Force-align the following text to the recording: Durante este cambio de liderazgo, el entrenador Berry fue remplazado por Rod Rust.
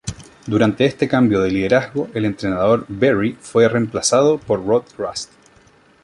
Durante 0.47 0.85
este 0.85 1.07
cambio 1.07 1.41
de 1.41 1.51
liderazgo, 1.51 2.09
el 2.15 2.25
entrenador 2.25 2.85
Berry 2.87 3.37
fue 3.39 3.69
remplazado 3.69 4.39
por 4.39 4.65
Rod 4.65 4.85
Rust. 4.97 5.29